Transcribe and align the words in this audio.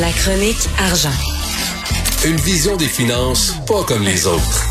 La 0.00 0.10
chronique 0.10 0.68
argent. 0.80 1.08
Une 2.26 2.34
vision 2.34 2.76
des 2.76 2.86
finances 2.86 3.54
pas 3.64 3.84
comme 3.84 4.02
les 4.02 4.26
autres. 4.26 4.64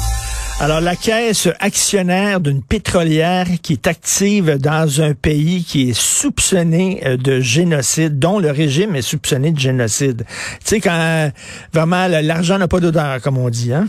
Alors, 0.59 0.81
la 0.81 0.97
caisse 0.97 1.47
actionnaire 1.61 2.42
d'une 2.42 2.61
pétrolière 2.61 3.47
qui 3.62 3.71
est 3.73 3.88
active 3.88 4.57
dans 4.57 4.99
un 4.99 5.13
pays 5.13 5.63
qui 5.63 5.91
est 5.91 5.97
soupçonné 5.97 7.04
euh, 7.05 7.15
de 7.15 7.39
génocide, 7.39 8.20
dont 8.20 8.38
le 8.38 8.51
régime 8.51 8.97
est 8.97 9.01
soupçonné 9.01 9.54
de 9.54 9.59
génocide. 9.59 10.25
Tu 10.59 10.66
sais, 10.66 10.82
quand 10.82 10.91
euh, 10.91 11.30
vraiment 11.71 12.08
l'argent 12.10 12.58
n'a 12.58 12.68
pas 12.68 12.82
d'odeur, 12.82 13.21
comme 13.21 13.38
on 13.38 13.50
dit, 13.50 13.74
hein? 13.74 13.88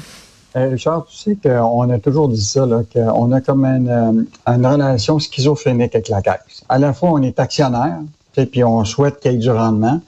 Euh, 0.55 0.69
Richard, 0.69 1.07
tu 1.07 1.17
sais 1.17 1.37
qu'on 1.43 1.91
a 1.91 1.99
toujours 1.99 2.29
dit 2.29 2.45
ça, 2.45 2.65
qu'on 2.93 3.33
a 3.33 3.41
comme 3.41 3.65
une, 3.65 4.29
une, 4.47 4.67
relation 4.67 5.19
schizophrénique 5.19 5.97
avec 5.97 6.09
la 6.11 6.23
caisse. 6.23 6.63
À 6.69 6.79
la 6.79 6.93
fois, 6.93 7.11
on 7.11 7.23
est 7.23 7.41
actionnaire, 7.41 7.99
puis 8.37 8.63
on 8.63 8.85
souhaite 8.85 9.19
qu'il 9.19 9.33
y 9.33 9.35
ait 9.35 9.39
du 9.39 9.51
rendement, 9.51 10.01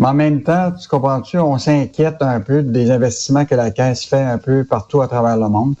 mais 0.00 0.06
en 0.06 0.14
même 0.14 0.42
temps, 0.42 0.72
tu 0.72 0.88
comprends-tu, 0.88 1.38
on 1.38 1.58
s'inquiète 1.58 2.16
un 2.20 2.40
peu 2.40 2.62
des 2.62 2.90
investissements 2.90 3.44
que 3.44 3.54
la 3.54 3.70
Caisse 3.70 4.06
fait 4.06 4.22
un 4.22 4.38
peu 4.38 4.64
partout 4.64 5.02
à 5.02 5.08
travers 5.08 5.36
le 5.36 5.50
monde. 5.50 5.74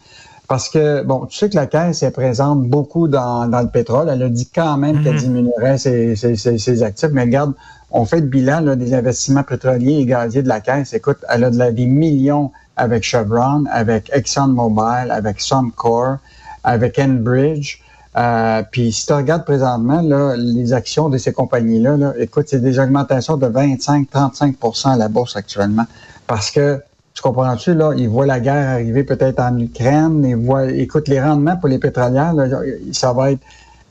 Parce 0.46 0.68
que, 0.68 1.02
bon, 1.02 1.24
tu 1.24 1.38
sais 1.38 1.48
que 1.48 1.56
la 1.56 1.66
Caisse 1.66 2.02
est 2.02 2.10
présente 2.10 2.68
beaucoup 2.68 3.08
dans, 3.08 3.46
dans 3.46 3.62
le 3.62 3.68
pétrole. 3.68 4.10
Elle 4.10 4.22
a 4.22 4.28
dit 4.28 4.50
quand 4.54 4.76
même 4.76 5.02
qu'elle 5.02 5.14
mhm. 5.14 5.20
diminuerait 5.20 5.78
ses, 5.78 6.16
ses, 6.16 6.36
ses, 6.36 6.82
actifs. 6.82 7.08
Mais 7.12 7.22
regarde, 7.22 7.54
on 7.90 8.04
fait 8.04 8.20
le 8.20 8.26
bilan 8.26 8.60
là, 8.60 8.76
des 8.76 8.92
investissements 8.92 9.42
pétroliers 9.42 10.00
et 10.00 10.04
gaziers 10.04 10.42
de 10.42 10.48
la 10.48 10.60
Caisse. 10.60 10.92
Écoute, 10.92 11.24
elle 11.30 11.44
a 11.44 11.50
de 11.50 11.56
la, 11.56 11.72
des 11.72 11.86
millions 11.86 12.52
avec 12.76 13.04
Chevron, 13.04 13.64
avec 13.72 14.10
ExxonMobil, 14.12 15.10
avec 15.10 15.40
Suncor, 15.40 16.18
avec 16.62 16.98
Enbridge. 16.98 17.78
Euh, 18.16 18.62
puis 18.70 18.92
si 18.92 19.06
tu 19.06 19.12
regardes 19.12 19.44
présentement 19.44 20.02
là, 20.02 20.34
les 20.36 20.72
actions 20.72 21.08
de 21.08 21.18
ces 21.18 21.32
compagnies-là, 21.32 21.96
là, 21.96 22.12
écoute, 22.18 22.46
c'est 22.48 22.60
des 22.60 22.78
augmentations 22.78 23.36
de 23.36 23.46
25-35% 23.46 24.88
à 24.88 24.96
la 24.96 25.08
bourse 25.08 25.36
actuellement. 25.36 25.84
Parce 26.26 26.50
que, 26.50 26.80
tu 27.14 27.22
comprends-tu, 27.22 27.74
là, 27.74 27.92
ils 27.96 28.08
voient 28.08 28.26
la 28.26 28.40
guerre 28.40 28.68
arriver 28.68 29.04
peut-être 29.04 29.40
en 29.40 29.56
Ukraine, 29.58 30.24
ils 30.24 30.36
voient, 30.36 30.70
écoute, 30.70 31.08
les 31.08 31.20
rendements 31.20 31.56
pour 31.56 31.68
les 31.68 31.78
pétrolières, 31.78 32.32
là, 32.34 32.46
ça 32.92 33.12
va 33.12 33.32
être 33.32 33.42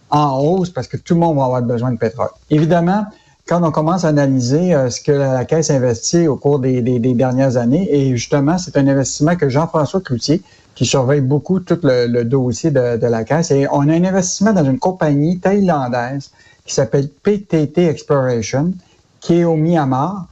en 0.10 0.40
hausse 0.40 0.70
parce 0.70 0.88
que 0.88 0.98
tout 0.98 1.14
le 1.14 1.20
monde 1.22 1.38
va 1.38 1.46
avoir 1.46 1.62
besoin 1.62 1.92
de 1.92 1.98
pétrole. 1.98 2.30
Évidemment, 2.50 3.06
quand 3.48 3.64
on 3.64 3.72
commence 3.72 4.06
à 4.06 4.10
analyser 4.10 4.74
euh, 4.74 4.90
ce 4.90 5.02
que 5.02 5.12
la, 5.12 5.44
Caisse 5.46 5.72
investit 5.72 6.28
au 6.28 6.36
cours 6.36 6.60
des, 6.60 6.82
des, 6.82 7.00
des 7.00 7.14
dernières 7.14 7.58
années, 7.58 7.88
et 7.92 8.16
justement, 8.16 8.58
c'est 8.58 8.78
un 8.78 8.88
investissement 8.88 9.36
que 9.36 9.50
Jean-François 9.50 10.02
Cloutier, 10.02 10.42
qui 10.80 10.86
surveille 10.86 11.20
beaucoup 11.20 11.60
tout 11.60 11.78
le, 11.84 12.24
dossier 12.24 12.72
de, 12.72 13.06
la 13.06 13.26
Caisse. 13.26 13.52
Et 13.52 13.68
on 13.70 13.82
a 13.90 13.94
un 13.94 14.04
investissement 14.06 14.54
dans 14.54 14.64
une 14.64 14.80
compagnie 14.80 15.38
thaïlandaise 15.38 16.32
qui 16.66 16.74
s'appelle 16.74 17.10
PTT 17.10 17.86
Exploration, 17.86 18.72
qui 19.20 19.42
est 19.42 19.44
au 19.44 19.58
Myanmar. 19.58 20.28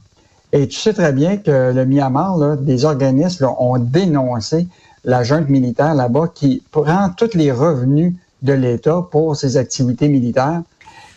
Et 0.54 0.66
tu 0.66 0.78
sais 0.78 0.94
très 0.94 1.12
bien 1.12 1.36
que 1.36 1.74
le 1.74 1.84
Myanmar, 1.84 2.38
là, 2.38 2.56
des 2.56 2.86
organismes 2.86 3.46
ont 3.58 3.76
dénoncé 3.76 4.66
la 5.04 5.22
junte 5.22 5.50
militaire 5.50 5.94
là-bas 5.94 6.28
qui 6.34 6.62
prend 6.70 7.10
tous 7.14 7.34
les 7.34 7.52
revenus 7.52 8.14
de 8.40 8.54
l'État 8.54 9.06
pour 9.10 9.36
ses 9.36 9.58
activités 9.58 10.08
militaires. 10.08 10.62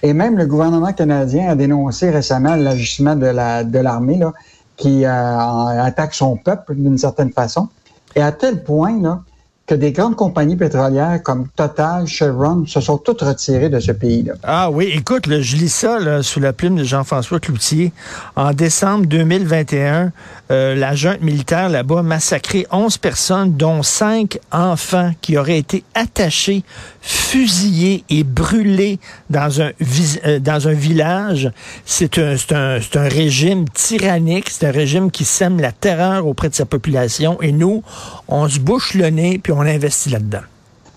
Et 0.03 0.11
même 0.11 0.37
le 0.37 0.45
gouvernement 0.45 0.91
canadien 0.91 1.47
a 1.47 1.55
dénoncé 1.55 2.09
récemment 2.09 2.57
l'agissement 2.57 3.15
de 3.15 3.27
la 3.27 3.63
de 3.63 3.79
l'armée 3.79 4.19
qui 4.75 5.05
euh, 5.05 5.83
attaque 5.83 6.15
son 6.15 6.35
peuple 6.35 6.75
d'une 6.75 6.97
certaine 6.97 7.31
façon. 7.31 7.69
Et 8.15 8.21
à 8.21 8.31
tel 8.31 8.63
point 8.63 9.01
là, 9.01 9.21
que 9.71 9.75
des 9.75 9.93
grandes 9.93 10.17
compagnies 10.17 10.57
pétrolières 10.57 11.23
comme 11.23 11.47
Total, 11.55 12.05
Chevron 12.05 12.65
se 12.65 12.81
sont 12.81 12.97
toutes 12.97 13.21
retirées 13.21 13.69
de 13.69 13.79
ce 13.79 13.93
pays-là. 13.93 14.33
Ah 14.43 14.69
oui, 14.69 14.91
écoute, 14.93 15.29
je 15.29 15.55
lis 15.55 15.69
ça 15.69 16.21
sous 16.23 16.41
la 16.41 16.51
plume 16.51 16.75
de 16.75 16.83
Jean-François 16.83 17.39
Cloutier. 17.39 17.93
En 18.35 18.51
décembre 18.51 19.05
2021, 19.05 20.11
euh, 20.51 20.75
la 20.75 20.93
junte 20.95 21.21
militaire 21.21 21.69
là-bas 21.69 21.99
a 21.99 22.03
massacré 22.03 22.67
11 22.69 22.97
personnes, 22.97 23.53
dont 23.55 23.81
5 23.81 24.39
enfants 24.51 25.11
qui 25.21 25.37
auraient 25.37 25.59
été 25.59 25.85
attachés, 25.93 26.65
fusillés 27.01 28.03
et 28.09 28.23
brûlés 28.23 28.99
dans 29.29 29.61
un, 29.61 29.71
euh, 30.25 30.73
village. 30.73 31.51
C'est 31.85 32.17
un, 32.19 32.35
un, 32.51 32.79
un 32.95 33.07
régime 33.09 33.67
tyrannique, 33.69 34.49
c'est 34.49 34.67
un 34.67 34.71
régime 34.71 35.11
qui 35.11 35.25
sème 35.25 35.59
la 35.59 35.71
terreur 35.71 36.27
auprès 36.27 36.49
de 36.49 36.55
sa 36.55 36.65
population. 36.65 37.41
Et 37.41 37.51
nous, 37.51 37.83
on 38.27 38.47
se 38.47 38.59
bouche 38.59 38.93
le 38.93 39.09
nez, 39.09 39.39
puis 39.39 39.51
on 39.51 39.61
investit 39.61 40.09
là-dedans. 40.09 40.41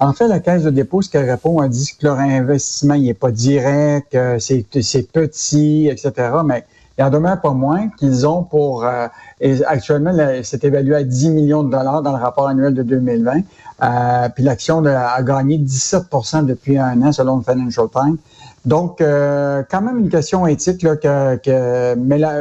En 0.01 0.13
fait, 0.13 0.29
la 0.29 0.41
Caisse 0.41 0.65
de 0.65 0.71
dépôt, 0.71 1.03
ce 1.03 1.09
qu'elle 1.09 1.31
répond, 1.31 1.63
elle 1.63 1.71
dit 1.71 1.93
que 1.99 2.07
leur 2.07 2.19
investissement 2.19 2.97
n'est 2.97 3.15
pas 3.15 3.31
direct, 3.31 4.17
c'est 4.39 4.67
petit, 5.13 5.89
etc. 5.89 6.13
Mais 6.45 6.65
il 6.99 7.05
en 7.05 7.11
demeure 7.11 7.41
pas 7.41 7.53
moins 7.53 7.89
qu'ils 7.99 8.27
ont 8.27 8.45
pour... 8.45 8.85
Euh, 8.85 9.09
actuellement, 9.67 10.13
c'est 10.43 10.65
évalué 10.65 10.95
à 10.95 11.03
10 11.03 11.31
millions 11.31 11.63
de 11.65 11.71
dollars 11.71 12.03
dans 12.03 12.17
le 12.17 12.23
rapport 12.23 12.49
annuel 12.49 12.73
de 12.75 12.83
2020. 12.83 13.41
Euh, 13.83 14.29
puis 14.29 14.45
l'action 14.45 14.85
a 14.85 15.21
gagné 15.23 15.59
17% 15.59 16.47
depuis 16.47 16.79
un 16.79 17.03
an, 17.03 17.13
selon 17.13 17.39
le 17.39 17.43
Financial 17.43 17.87
Times. 17.93 18.17
Donc, 18.65 19.01
euh, 19.01 19.63
quand 19.69 19.83
même 19.83 19.99
une 19.99 20.09
question 20.09 20.47
éthique 20.47 20.83
là, 20.83 20.97
que, 20.97 21.37
que 21.37 21.95
mais 21.97 22.17
la, 22.17 22.39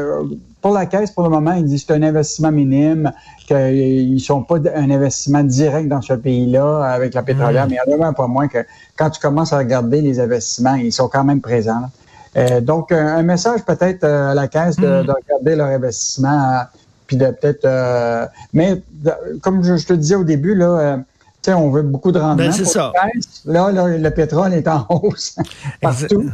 pour 0.62 0.72
la 0.72 0.86
caisse, 0.86 1.12
pour 1.12 1.24
le 1.24 1.30
moment, 1.30 1.54
ils 1.54 1.66
disent 1.66 1.84
que 1.84 1.94
c'est 1.94 2.00
un 2.00 2.04
investissement 2.04 2.52
minime, 2.52 3.12
qu'ils 3.46 4.14
ne 4.14 4.20
sont 4.20 4.44
pas 4.44 4.58
un 4.76 4.90
investissement 4.90 5.44
direct 5.44 5.90
dans 5.90 6.02
ce 6.02 6.14
pays-là 6.14 6.84
avec 6.84 7.14
la 7.14 7.24
pétrolière, 7.24 7.66
mm. 7.66 7.70
mais 7.72 7.78
il 7.86 7.92
y 7.92 7.96
en 7.96 8.08
a 8.08 8.14
pas 8.14 8.28
moins 8.28 8.48
que 8.48 8.60
quand 8.96 9.10
tu 9.10 9.20
commences 9.20 9.52
à 9.52 9.58
regarder 9.58 10.00
les 10.02 10.22
investissements, 10.22 10.76
ils 10.76 10.94
sont 10.94 11.10
quand 11.10 11.26
même 11.26 11.42
présents. 11.42 11.90
Euh, 12.36 12.62
donc, 12.62 12.92
un, 12.92 13.22
message 13.24 13.64
peut-être 13.64 14.04
euh, 14.04 14.32
à 14.32 14.34
la 14.34 14.48
caisse 14.48 14.76
de, 14.78 15.04
mm. 15.04 15.12
regarder 15.12 15.56
leur 15.56 15.68
investissement, 15.68 16.52
euh, 16.52 16.64
puis 17.08 17.18
de 17.18 17.28
peut-être... 17.28 18.30
mais 18.54 18.82
comme 19.42 19.64
je, 19.64 19.86
te 19.86 19.94
disais 19.94 20.16
au 20.16 20.24
début, 20.24 20.56
là, 20.56 21.00
on 21.48 21.70
veut 21.70 21.82
beaucoup 21.84 22.12
de 22.12 22.20
rendement. 22.20 22.38
Ben, 22.38 22.52
c'est 22.52 22.66
ça. 22.66 22.92
Là, 23.46 23.72
le 23.72 24.10
pétrole 24.10 24.54
est 24.54 24.68
en 24.68 24.86
hausse 24.90 25.36
partout. 25.82 26.32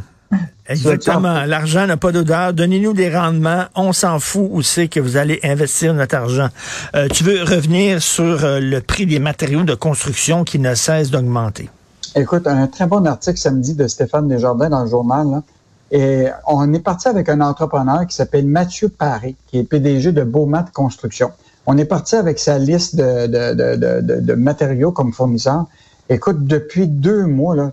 Exactement. 0.68 1.44
L'argent 1.44 1.86
n'a 1.86 1.96
pas 1.96 2.12
d'odeur. 2.12 2.52
Donnez-nous 2.52 2.92
des 2.92 3.14
rendements. 3.14 3.64
On 3.74 3.92
s'en 3.92 4.20
fout 4.20 4.48
où 4.50 4.62
c'est 4.62 4.88
que 4.88 5.00
vous 5.00 5.16
allez 5.16 5.40
investir 5.42 5.92
notre 5.94 6.14
argent. 6.14 6.48
Euh, 6.94 7.08
tu 7.08 7.24
veux 7.24 7.42
revenir 7.42 8.00
sur 8.00 8.44
euh, 8.44 8.60
le 8.60 8.80
prix 8.80 9.06
des 9.06 9.18
matériaux 9.18 9.64
de 9.64 9.74
construction 9.74 10.44
qui 10.44 10.58
ne 10.58 10.74
cesse 10.74 11.10
d'augmenter? 11.10 11.68
Écoute, 12.14 12.46
un 12.46 12.66
très 12.68 12.86
bon 12.86 13.06
article 13.06 13.38
samedi 13.38 13.74
de 13.74 13.86
Stéphane 13.88 14.28
Desjardins 14.28 14.70
dans 14.70 14.84
le 14.84 14.90
journal. 14.90 15.42
Et 15.90 16.28
on 16.46 16.72
est 16.72 16.80
parti 16.80 17.08
avec 17.08 17.28
un 17.28 17.40
entrepreneur 17.40 18.06
qui 18.06 18.14
s'appelle 18.14 18.46
Mathieu 18.46 18.88
Paré, 18.88 19.34
qui 19.48 19.58
est 19.58 19.64
PDG 19.64 20.12
de 20.12 20.22
Beaumat 20.22 20.66
Construction. 20.72 21.32
On 21.66 21.76
est 21.78 21.84
parti 21.84 22.16
avec 22.16 22.38
sa 22.38 22.58
liste 22.58 22.96
de, 22.96 24.34
matériaux 24.34 24.92
comme 24.92 25.12
fournisseur. 25.12 25.66
Écoute, 26.08 26.44
depuis 26.44 26.86
deux 26.86 27.26
mois, 27.26 27.54
là, 27.54 27.72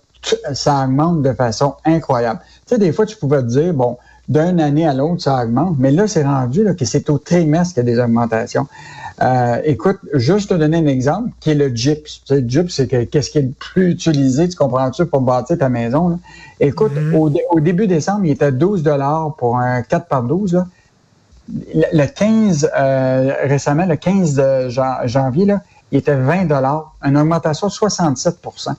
ça 0.53 0.83
augmente 0.83 1.21
de 1.21 1.33
façon 1.33 1.75
incroyable. 1.85 2.39
Tu 2.65 2.75
sais, 2.75 2.77
des 2.77 2.91
fois, 2.91 3.05
tu 3.05 3.17
pouvais 3.17 3.41
te 3.41 3.47
dire, 3.47 3.73
bon, 3.73 3.97
d'une 4.27 4.59
année 4.59 4.87
à 4.87 4.93
l'autre, 4.93 5.21
ça 5.21 5.43
augmente, 5.43 5.75
mais 5.79 5.91
là, 5.91 6.07
c'est 6.07 6.23
rendu 6.23 6.63
là, 6.63 6.73
que 6.73 6.85
c'est 6.85 7.09
au 7.09 7.17
trimestre 7.17 7.75
qu'il 7.75 7.87
y 7.87 7.91
a 7.91 7.95
des 7.95 7.99
augmentations. 7.99 8.67
Euh, 9.21 9.61
écoute, 9.63 9.97
juste 10.13 10.49
te 10.49 10.53
donner 10.53 10.77
un 10.77 10.85
exemple, 10.85 11.29
qui 11.39 11.51
est 11.51 11.55
le 11.55 11.69
gyps. 11.69 12.21
Tu 12.25 12.35
sais, 12.35 12.41
le 12.41 12.47
gyps, 12.47 12.71
c'est 12.71 12.87
qu'est-ce 12.87 13.31
qui 13.31 13.37
est 13.39 13.43
le 13.43 13.53
plus 13.57 13.91
utilisé, 13.91 14.47
tu 14.47 14.55
comprends-tu, 14.55 15.05
pour 15.05 15.21
bâtir 15.21 15.57
ta 15.57 15.69
maison. 15.69 16.19
Écoute, 16.59 16.91
mm-hmm. 16.93 17.41
au, 17.49 17.59
début 17.59 17.87
décembre, 17.87 18.25
il 18.25 18.31
était 18.31 18.51
12 18.51 18.83
dollars 18.83 19.35
pour 19.37 19.57
un 19.57 19.81
4 19.81 20.07
par 20.07 20.23
12. 20.23 20.63
Le, 21.49 22.05
15, 22.05 22.69
euh, 22.77 23.33
récemment, 23.45 23.85
le 23.85 23.95
15 23.95 24.33
de 24.33 24.69
janvier, 25.07 25.45
là, 25.45 25.61
il 25.91 25.99
était 25.99 26.15
20 26.15 26.45
dollars, 26.45 26.93
une 27.01 27.17
augmentation 27.17 27.67
de 27.67 27.71
67% 27.71 28.73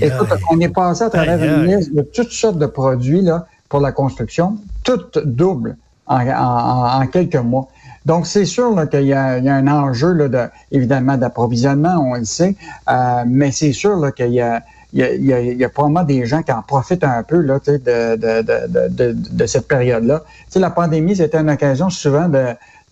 Écoute, 0.00 0.28
on 0.50 0.60
est 0.60 0.68
passé 0.68 1.04
à 1.04 1.10
travers 1.10 1.42
une 1.42 1.66
liste 1.66 1.94
de 1.94 2.02
toutes 2.02 2.30
sortes 2.30 2.58
de 2.58 2.66
produits 2.66 3.22
là, 3.22 3.46
pour 3.74 3.80
la 3.80 3.90
construction, 3.90 4.56
toutes 4.84 5.18
doubles 5.18 5.76
en, 6.06 7.04
quelques 7.08 7.34
mois. 7.34 7.66
Donc, 8.06 8.24
c'est 8.24 8.44
sûr 8.44 8.88
qu'il 8.88 9.02
y, 9.02 9.06
y, 9.06 9.12
a 9.12 9.34
un 9.34 9.66
enjeu, 9.66 10.12
là, 10.12 10.28
de, 10.28 10.42
évidemment, 10.70 11.16
d'approvisionnement, 11.16 11.96
on 11.98 12.14
le 12.14 12.24
sait, 12.24 12.54
euh, 12.88 13.24
mais 13.26 13.50
c'est 13.50 13.72
sûr 13.72 14.14
qu'il 14.14 14.32
y 14.32 14.40
a, 14.40 14.62
il 14.92 15.24
y, 15.24 15.64
a, 15.64 15.68
probablement 15.68 16.04
des 16.04 16.24
gens 16.24 16.44
qui 16.44 16.52
en 16.52 16.62
profitent 16.62 17.02
un 17.02 17.24
peu 17.24 17.40
là, 17.40 17.58
de, 17.66 19.46
cette 19.46 19.66
période-là. 19.66 20.22
La 20.54 20.70
pandémie, 20.70 21.16
c'était 21.16 21.38
une 21.38 21.50
occasion 21.50 21.90
souvent 21.90 22.30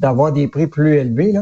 d'avoir 0.00 0.32
des 0.32 0.48
prix 0.48 0.66
plus 0.66 0.96
élevés. 0.96 1.32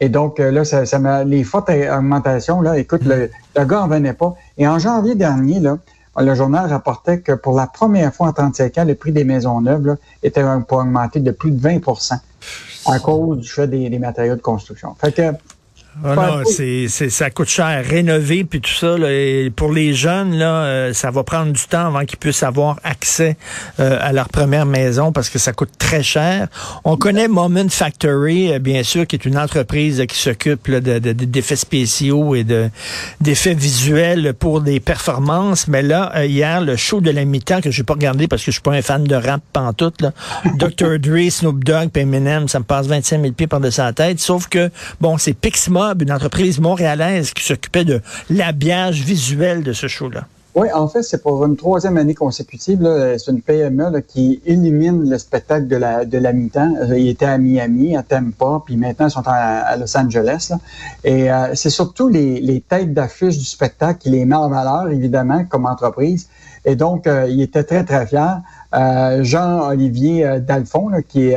Et 0.00 0.08
donc, 0.08 0.40
euh, 0.40 0.50
là, 0.50 0.64
ça, 0.64 0.84
ça 0.84 1.22
les 1.22 1.44
fortes 1.44 1.70
augmentations, 1.70 2.60
là, 2.60 2.76
écoute, 2.76 3.02
le, 3.04 3.30
gars 3.54 3.82
en 3.82 3.86
venait 3.86 4.14
pas. 4.14 4.34
Et 4.58 4.66
en 4.66 4.80
janvier 4.80 5.14
dernier, 5.14 5.60
là, 5.60 5.78
le 6.18 6.34
journal 6.34 6.68
rapportait 6.68 7.20
que 7.20 7.32
pour 7.32 7.56
la 7.56 7.66
première 7.66 8.12
fois 8.12 8.28
en 8.28 8.32
35 8.32 8.78
ans, 8.78 8.84
le 8.84 8.94
prix 8.94 9.12
des 9.12 9.24
maisons 9.24 9.60
neuves 9.60 9.86
là, 9.86 9.96
était 10.22 10.44
pour 10.66 10.78
augmenter 10.78 11.20
de 11.20 11.30
plus 11.30 11.52
de 11.52 11.60
20% 11.60 12.18
à 12.86 12.98
cause 12.98 13.38
du 13.38 13.48
fait 13.48 13.68
des, 13.68 13.88
des 13.88 13.98
matériaux 13.98 14.36
de 14.36 14.40
construction. 14.40 14.94
Fait 14.98 15.12
que 15.12 15.32
Ah 16.04 16.14
non, 16.14 16.42
c'est, 16.44 16.86
c'est, 16.88 17.10
ça 17.10 17.30
coûte 17.30 17.48
cher. 17.48 17.84
Rénover 17.84 18.44
puis 18.44 18.60
tout 18.60 18.72
ça, 18.72 18.96
là, 18.96 19.10
et 19.10 19.50
pour 19.54 19.72
les 19.72 19.92
jeunes, 19.92 20.36
là, 20.36 20.62
euh, 20.62 20.92
ça 20.92 21.10
va 21.10 21.24
prendre 21.24 21.52
du 21.52 21.62
temps 21.64 21.88
avant 21.88 22.04
qu'ils 22.04 22.18
puissent 22.18 22.44
avoir 22.44 22.78
accès 22.84 23.36
euh, 23.80 23.98
à 24.00 24.12
leur 24.12 24.28
première 24.28 24.66
maison 24.66 25.10
parce 25.12 25.28
que 25.28 25.38
ça 25.38 25.52
coûte 25.52 25.72
très 25.78 26.02
cher. 26.02 26.46
On 26.84 26.96
connaît 26.96 27.26
Moment 27.26 27.68
Factory, 27.68 28.52
euh, 28.52 28.58
bien 28.60 28.82
sûr, 28.84 29.06
qui 29.06 29.16
est 29.16 29.24
une 29.24 29.36
entreprise 29.36 30.02
qui 30.08 30.16
s'occupe 30.16 30.70
de, 30.70 30.98
de, 31.00 31.12
d'effets 31.12 31.56
spéciaux 31.56 32.34
et 32.34 32.44
de 32.44 32.70
d'effets 33.20 33.54
visuels 33.54 34.32
pour 34.34 34.60
des 34.60 34.78
performances. 34.78 35.66
Mais 35.66 35.82
là, 35.82 36.24
hier, 36.24 36.60
le 36.60 36.76
show 36.76 37.00
de 37.00 37.10
la 37.10 37.24
mi-temps 37.24 37.60
que 37.60 37.70
j'ai 37.70 37.82
pas 37.82 37.94
regardé 37.94 38.28
parce 38.28 38.42
que 38.42 38.52
je 38.52 38.56
suis 38.56 38.62
pas 38.62 38.72
un 38.72 38.82
fan 38.82 39.04
de 39.04 39.14
rap 39.16 39.42
pantoute, 39.52 40.00
là. 40.00 40.12
Dr. 40.56 40.98
Dre, 40.98 41.30
Snoop 41.30 41.64
Dogg, 41.64 41.90
puis 41.90 42.02
Eminem, 42.02 42.48
ça 42.48 42.60
me 42.60 42.64
passe 42.64 42.86
25 42.86 43.20
000 43.20 43.32
pieds 43.32 43.46
par-dessus 43.48 43.80
la 43.80 43.92
tête. 43.92 44.20
Sauf 44.20 44.48
que, 44.48 44.70
bon, 45.00 45.18
c'est 45.18 45.34
Pixma 45.34 45.79
une 46.00 46.12
entreprise 46.12 46.60
montréalaise 46.60 47.32
qui 47.32 47.44
s'occupait 47.44 47.84
de 47.84 48.00
l'habillage 48.28 49.02
visuel 49.02 49.62
de 49.62 49.72
ce 49.72 49.88
show-là. 49.88 50.26
Oui, 50.56 50.66
en 50.74 50.88
fait, 50.88 51.04
c'est 51.04 51.22
pour 51.22 51.44
une 51.46 51.56
troisième 51.56 51.96
année 51.96 52.14
consécutive. 52.14 52.80
C'est 53.18 53.30
une 53.30 53.40
PME 53.40 54.00
qui 54.00 54.42
élimine 54.44 55.08
le 55.08 55.16
spectacle 55.16 55.68
de 55.68 55.76
la, 55.76 56.04
de 56.04 56.18
la 56.18 56.32
mi-temps. 56.32 56.74
Euh, 56.80 56.98
ils 56.98 57.10
étaient 57.10 57.26
à 57.26 57.38
Miami, 57.38 57.96
à 57.96 58.02
Tampa, 58.02 58.60
puis 58.66 58.76
maintenant 58.76 59.06
ils 59.06 59.12
sont 59.12 59.22
à, 59.26 59.76
Los 59.76 59.96
Angeles. 59.96 60.52
Et 61.04 61.30
euh, 61.30 61.54
c'est 61.54 61.70
surtout 61.70 62.08
les, 62.08 62.64
têtes 62.68 62.92
d'affiche 62.92 63.38
du 63.38 63.44
spectacle 63.44 64.00
qui 64.00 64.10
les 64.10 64.24
met 64.24 64.34
en 64.34 64.48
valeur, 64.48 64.88
évidemment, 64.90 65.44
comme 65.44 65.66
entreprise. 65.66 66.28
Et 66.64 66.74
donc, 66.74 67.06
euh, 67.06 67.28
il 67.28 67.40
était 67.40 67.62
très, 67.62 67.84
très 67.84 68.06
fier. 68.06 68.40
Jean-Olivier 68.72 70.40
Dalphon, 70.40 70.90
qui, 71.08 71.32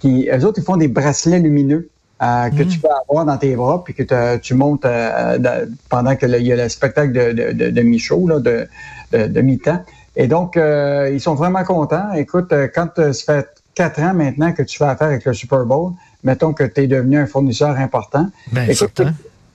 qui, 0.00 0.28
eux 0.28 0.44
autres, 0.44 0.58
ils 0.58 0.64
font 0.64 0.76
des 0.76 0.88
bracelets 0.88 1.38
lumineux 1.38 1.88
euh, 2.22 2.50
que 2.50 2.62
tu 2.62 2.78
mm. 2.78 2.82
peux 2.82 2.88
avoir 3.08 3.24
dans 3.24 3.36
tes 3.36 3.56
bras, 3.56 3.82
puis 3.82 3.94
que 3.94 4.36
tu 4.36 4.54
montes 4.54 4.84
euh, 4.84 5.66
pendant 5.88 6.14
que 6.14 6.26
il 6.26 6.46
y 6.46 6.52
a 6.52 6.56
le 6.56 6.68
spectacle 6.68 7.12
de, 7.12 7.32
de, 7.32 7.52
de, 7.52 7.70
de 7.70 7.82
mi-show, 7.82 8.28
de, 8.38 8.68
de, 9.12 9.40
mi-temps. 9.40 9.84
Et 10.14 10.28
donc, 10.28 10.56
euh, 10.56 11.10
ils 11.12 11.20
sont 11.20 11.34
vraiment 11.34 11.64
contents. 11.64 12.12
Écoute, 12.12 12.52
quand 12.74 12.90
ça 13.12 13.12
fait 13.12 13.48
quatre 13.74 14.00
ans 14.00 14.14
maintenant 14.14 14.52
que 14.52 14.62
tu 14.62 14.78
fais 14.78 14.84
affaire 14.84 15.08
avec 15.08 15.24
le 15.24 15.32
Super 15.32 15.64
Bowl, 15.64 15.92
mettons 16.22 16.52
que 16.52 16.64
tu 16.64 16.82
es 16.82 16.86
devenu 16.86 17.18
un 17.18 17.26
fournisseur 17.26 17.76
important. 17.76 18.28
Ben, 18.52 18.70
Écoute, 18.70 19.02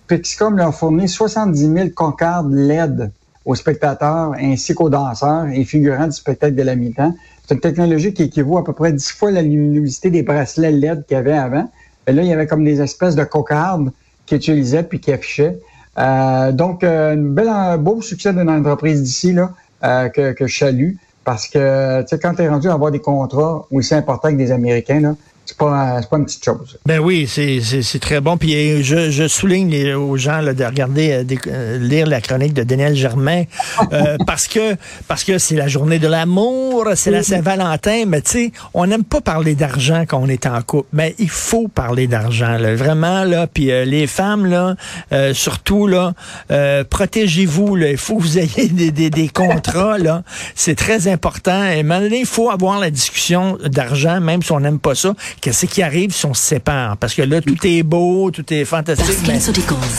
Pixcom 0.08 0.58
leur 0.58 0.74
fournit 0.74 1.08
70 1.08 1.74
000 1.74 1.90
concardes 1.96 2.54
LED 2.54 3.12
aux 3.46 3.56
spectateurs 3.56 4.34
ainsi 4.38 4.74
qu'aux 4.76 4.90
danseurs 4.90 5.46
et 5.54 5.64
figurants 5.64 6.08
du 6.08 6.12
spectacle 6.12 6.56
de 6.56 6.64
la 6.64 6.76
mi-temps. 6.76 7.16
C'est 7.48 7.56
une 7.56 7.62
technologie 7.62 8.14
qui 8.14 8.24
équivaut 8.24 8.58
à 8.58 8.64
peu 8.64 8.74
près 8.74 8.92
10 8.92 9.10
fois 9.12 9.32
la 9.32 9.42
luminosité 9.42 10.10
des 10.10 10.22
bracelets 10.22 10.72
LED 10.72 11.06
qu'il 11.06 11.16
y 11.16 11.18
avait 11.18 11.38
avant. 11.38 11.70
Et 12.08 12.14
là, 12.14 12.24
il 12.24 12.28
y 12.28 12.34
avait 12.34 12.48
comme 12.48 12.64
des 12.64 12.82
espèces 12.82 13.16
de 13.16 13.24
cocardes 13.24 13.92
qui 14.26 14.36
utilisaient 14.36 14.84
puis 14.84 15.00
qui 15.00 15.12
affichaient. 15.12 15.60
Euh, 15.98 16.52
donc, 16.52 16.84
euh, 16.84 17.14
un 17.14 17.18
bel, 17.18 17.48
un 17.50 17.78
beau 17.78 18.02
succès 18.02 18.34
d'une 18.34 18.50
entreprise 18.50 19.02
d'ici 19.04 19.34
là 19.34 19.52
euh, 19.84 20.10
que, 20.10 20.32
que 20.34 20.48
je 20.48 20.58
salue 20.58 20.94
parce 21.24 21.48
que 21.48 22.02
tu 22.02 22.08
sais 22.10 22.20
quand 22.20 22.36
tu 22.36 22.44
es 22.44 22.50
rendu 22.50 22.70
à 22.70 22.74
avoir 22.74 22.92
des 22.92 23.00
contrats 23.00 23.66
aussi 23.72 23.96
importants 23.96 24.30
que 24.30 24.36
des 24.36 24.52
Américains 24.52 25.00
là, 25.00 25.16
c'est 25.48 25.58
pas, 25.58 26.02
pas 26.02 26.18
une 26.18 26.26
petite 26.26 26.44
chose. 26.44 26.78
Ben 26.86 27.00
oui, 27.00 27.26
c'est 27.26 28.00
très 28.00 28.20
bon. 28.20 28.36
Puis 28.36 28.54
euh, 28.54 28.84
je, 28.84 29.10
je 29.10 29.28
souligne 29.30 29.94
aux 29.94 30.18
gens 30.18 30.42
là, 30.42 30.54
de 30.54 30.64
regarder, 30.66 31.12
euh, 31.12 31.24
de, 31.24 31.38
euh, 31.48 31.80
lire 31.80 32.06
la 32.06 32.20
chronique 32.20 32.54
de 32.54 32.64
Daniel 32.64 32.96
Germain 32.96 33.44
parce 34.28 34.50
que 34.50 34.76
parce 35.08 35.24
que 35.24 35.38
c'est 35.38 35.56
la 35.56 35.70
journée 35.70 36.00
de 36.00 36.08
l'amour, 36.08 36.90
c'est 36.96 37.12
la 37.12 37.24
Saint-Valentin, 37.24 38.04
mais 38.08 38.22
tu 38.22 38.32
sais, 38.32 38.52
on 38.74 38.88
n'aime 38.88 39.06
pas 39.06 39.22
parler 39.22 39.56
d'argent 39.56 40.04
quand 40.06 40.20
on 40.22 40.28
est 40.28 40.46
en 40.46 40.62
couple. 40.62 40.90
Mais 40.92 41.16
il 41.18 41.30
faut 41.30 41.70
parler 41.70 42.08
d'argent, 42.08 42.58
vraiment 42.76 43.24
là. 43.24 43.48
Puis 43.48 43.68
les 43.68 44.06
femmes 44.06 44.46
là, 44.46 44.76
surtout 45.34 45.88
là, 45.88 46.14
protégez-vous. 46.90 47.78
Il 47.78 47.98
faut 47.98 48.18
que 48.18 48.24
vous 48.24 48.38
ayez 48.38 48.68
des, 48.72 48.92
des, 48.92 49.10
des 49.10 49.30
contrats 49.30 49.98
là. 49.98 50.24
C'est 50.56 50.76
très 50.76 51.08
important. 51.08 51.64
Et 51.64 51.84
maintenant, 51.84 52.18
il 52.18 52.26
faut 52.26 52.50
avoir 52.50 52.80
la 52.80 52.92
discussion 52.92 53.58
d'argent, 53.64 54.20
même 54.20 54.44
si 54.44 54.52
on 54.52 54.60
n'aime 54.60 54.80
pas 54.80 54.96
ça 54.96 55.14
Qu'est-ce 55.42 55.66
qui 55.66 55.82
arrive 55.82 56.14
si 56.14 56.26
on 56.26 56.34
se 56.34 56.42
sépare? 56.42 56.98
Parce 56.98 57.14
que 57.14 57.22
là, 57.22 57.42
tout 57.42 57.58
est 57.64 57.84
beau, 57.84 58.32
tout 58.32 58.52
est 58.54 58.66
fantastique. 58.66 59.28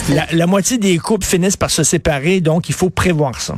la, 0.09 0.25
la, 0.31 0.47
moitié 0.47 0.77
des 0.77 0.97
couples 0.97 1.25
finissent 1.25 1.57
par 1.57 1.71
se 1.71 1.83
séparer, 1.83 2.41
donc 2.41 2.69
il 2.69 2.75
faut 2.75 2.89
prévoir 2.89 3.39
ça. 3.39 3.55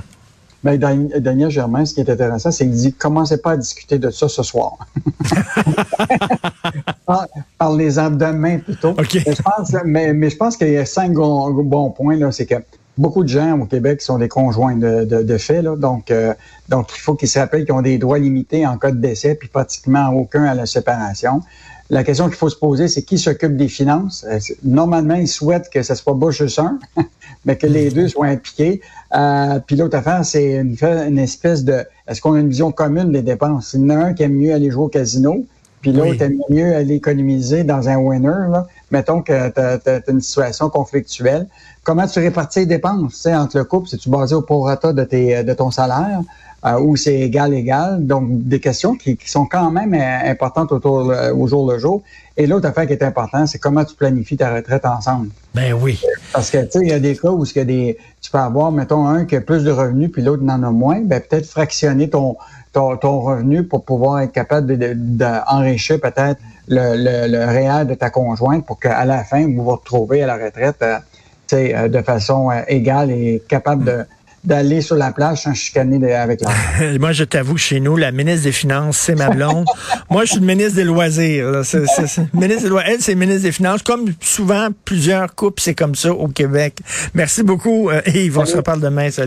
Mais 0.64 0.78
Daniel 0.78 1.50
Germain, 1.50 1.86
ce 1.86 1.96
qui 1.96 2.02
est 2.02 2.10
intéressant, 2.10 2.52
c'est 2.52 2.66
qu'il 2.66 2.76
dit 2.76 2.94
commencez 2.94 3.38
pas 3.38 3.52
à 3.52 3.58
discuter 3.58 3.98
de 3.98 4.12
ça 4.12 4.30
ce 4.30 4.44
soir. 4.44 4.78
Parlez-en 7.58 8.12
demain 8.12 8.60
plutôt. 8.60 8.90
Okay. 8.92 9.24
Mais, 9.26 9.36
je 9.36 9.42
pense, 9.42 9.76
mais, 9.86 10.14
mais, 10.14 10.30
je 10.30 10.38
pense 10.38 10.58
qu'il 10.58 10.70
y 10.70 10.78
a 10.78 10.86
cinq 10.86 11.14
bons 11.14 11.90
points. 11.90 12.16
là. 12.16 12.32
C'est 12.32 12.46
que 12.46 12.56
beaucoup 12.98 13.24
de 13.24 13.30
gens 13.30 13.60
au 13.60 13.66
Québec 13.66 14.02
sont 14.02 14.18
des 14.18 14.28
conjoints 14.28 14.76
de, 14.76 15.06
de, 15.06 15.24
de 15.24 15.38
fait. 15.38 15.62
Là, 15.62 15.76
donc, 15.76 16.12
euh, 16.12 16.34
donc, 16.70 16.90
il 16.96 17.00
faut 17.00 17.16
qu'ils 17.16 17.30
se 17.30 17.40
rappellent 17.40 17.66
qu'ils 17.66 17.74
ont 17.74 17.82
des 17.82 17.98
droits 17.98 18.20
limités 18.20 18.66
en 18.66 18.78
cas 18.78 18.92
de 18.92 18.98
décès, 18.98 19.36
puis 19.36 19.48
pratiquement 19.48 20.10
aucun 20.10 20.44
à 20.44 20.54
la 20.54 20.66
séparation. 20.66 21.42
La 21.90 22.06
question 22.06 22.28
qu'il 22.28 22.38
faut 22.38 22.50
se 22.50 22.56
poser, 22.56 22.88
c'est 22.88 23.02
qui 23.02 23.18
s'occupe 23.18 23.58
des 23.58 23.68
finances? 23.68 24.26
Euh, 24.30 24.40
normalement, 24.64 25.16
ils 25.16 25.28
souhaitent 25.28 25.70
que 25.70 25.84
ce 25.84 25.94
soit 25.94 26.18
pas 26.18 26.32
juste 26.32 26.60
un, 26.60 26.80
mais 27.46 27.58
que 27.58 27.68
les 27.68 27.90
deux 27.90 28.08
soient 28.08 28.28
impliqués. 28.28 28.82
Euh, 29.14 29.60
puis 29.66 29.76
l'autre 29.76 29.98
affaire, 29.98 30.24
c'est 30.24 30.54
une, 30.54 30.78
une, 30.82 31.20
espèce 31.20 31.66
de... 31.66 31.84
Est-ce 32.08 32.22
qu'on 32.22 32.34
a 32.34 32.40
une 32.40 32.50
vision 32.50 32.72
commune 32.72 33.12
des 33.12 33.22
dépenses? 33.22 33.74
Il 33.74 33.82
y 33.82 33.84
en 33.86 33.90
a 33.90 33.96
un 33.96 34.14
qui 34.14 34.24
aime 34.24 34.36
mieux 34.36 34.54
aller 34.54 34.72
jouer 34.72 34.86
au 34.86 34.88
casino, 34.88 35.46
puis 35.82 35.92
l'autre 35.92 36.22
aime 36.22 36.40
mieux 36.50 36.76
aller 36.76 36.96
économiser 36.96 37.66
dans 37.66 37.90
un 37.90 37.98
winner. 37.98 38.48
Là. 38.50 38.68
Mettons 38.92 39.22
que 39.22 39.50
tu 39.50 39.60
as, 39.90 40.12
une 40.12 40.22
situation 40.22 40.70
conflictuelle. 40.70 41.48
Comment 41.84 42.08
tu 42.08 42.20
répartis 42.20 42.60
les 42.60 42.66
dépenses 42.66 43.26
entre 43.26 43.58
le 43.58 43.64
couple? 43.64 43.88
C'est-tu 43.90 44.10
basé 44.10 44.36
au 44.36 44.42
prorata 44.42 44.94
de, 44.94 45.04
tes, 45.04 45.44
de 45.44 45.54
ton 45.54 45.72
salaire? 45.72 46.22
Euh, 46.64 46.80
ou 46.80 46.96
c'est 46.96 47.20
égal, 47.20 47.54
égal? 47.56 48.06
Donc, 48.06 48.26
des 48.30 48.60
questions 48.60 48.96
qui, 48.96 49.18
qui 49.18 49.30
sont 49.30 49.46
quand 49.46 49.72
même 49.72 49.96
euh, 49.96 50.30
importantes 50.32 50.72
autour, 50.72 51.10
euh, 51.10 51.34
au 51.34 51.48
jour 51.48 51.72
le 51.72 51.80
jour. 51.80 52.04
Et 52.38 52.46
l'autre 52.46 52.68
affaire 52.68 52.86
qui 52.86 52.94
est 52.94 53.02
importante, 53.02 53.48
c'est 53.48 53.58
comment 53.58 53.84
tu 53.84 53.96
planifies 53.96 54.38
ta 54.38 54.54
retraite 54.54 54.86
ensemble. 54.86 55.30
Ben 55.56 55.74
oui. 55.74 56.00
Parce 56.32 56.52
que, 56.52 56.64
tu 56.64 56.72
sais, 56.72 56.80
il 56.84 56.90
y 56.90 56.94
a 56.94 57.00
des 57.00 57.18
cas 57.18 57.30
où 57.30 57.44
y 57.46 57.60
a 57.60 57.66
des, 57.66 57.98
tu 58.22 58.30
peux 58.30 58.38
avoir, 58.38 58.72
mettons, 58.72 59.08
un 59.08 59.26
qui 59.26 59.36
a 59.36 59.42
plus 59.42 59.64
de 59.64 59.72
revenus, 59.72 60.12
puis 60.12 60.22
l'autre 60.22 60.44
n'en 60.44 60.62
a 60.62 60.70
moins. 60.70 61.02
Ben, 61.02 61.20
peut-être 61.20 61.48
fractionner 61.48 62.12
ton, 62.12 62.38
ton, 62.74 62.98
ton, 62.98 63.20
revenu 63.20 63.64
pour 63.64 63.84
pouvoir 63.84 64.22
être 64.22 64.32
capable 64.32 64.78
d'enrichir 64.96 65.98
de, 65.98 66.02
de, 66.02 66.10
peut-être 66.10 66.40
le, 66.68 66.96
le, 66.96 67.32
le, 67.32 67.46
réel 67.46 67.88
de 67.88 67.96
ta 67.96 68.10
conjointe 68.10 68.66
pour 68.66 68.80
qu'à 68.80 69.04
la 69.06 69.24
fin, 69.24 69.46
vous 69.46 69.64
vous 69.64 69.72
retrouvez 69.72 70.24
à 70.24 70.28
la 70.28 70.36
retraite, 70.36 70.84
tu 71.48 71.56
sais, 71.56 71.90
de 71.90 72.02
façon 72.02 72.50
égale 72.68 73.12
et 73.12 73.44
capable 73.48 73.84
de 73.84 74.06
d'aller 74.44 74.82
sur 74.82 74.96
la 74.96 75.12
plage 75.12 75.44
sans 75.44 75.54
chicaner 75.54 76.14
avec 76.14 76.42
la 76.42 76.98
Moi, 77.00 77.12
je 77.12 77.24
t'avoue, 77.24 77.58
chez 77.58 77.80
nous, 77.80 77.96
la 77.96 78.12
ministre 78.12 78.44
des 78.44 78.52
Finances, 78.52 78.98
c'est 78.98 79.16
ma 79.16 79.30
blonde. 79.30 79.66
Moi, 80.10 80.26
je 80.26 80.32
suis 80.32 80.40
le 80.40 80.46
ministre 80.46 80.76
des 80.76 80.84
Loisirs. 80.84 81.62
Ministre 82.34 82.70
des 82.70 82.82
Elle, 82.86 83.02
c'est 83.02 83.16
ministre 83.16 83.44
des 83.44 83.52
Finances. 83.52 83.84
Comme 83.84 84.06
souvent, 84.20 84.70
plusieurs 84.86 85.36
couples, 85.36 85.62
c'est 85.62 85.76
comme 85.76 85.96
ça 85.96 86.12
au 86.12 86.28
Québec. 86.28 86.80
Merci 87.14 87.44
beaucoup, 87.44 87.90
euh, 87.90 88.02
Yves. 88.08 88.38
On 88.40 88.46
se 88.46 88.58
reparle 88.58 88.82
demain. 88.82 89.12
Salut. 89.12 89.20